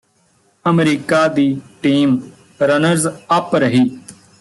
America 0.65 1.27
ਦੀ 1.27 1.45
team 1.81 2.19
runners 2.61 3.07
up 3.37 3.55
ਰਹੀ 3.55 3.83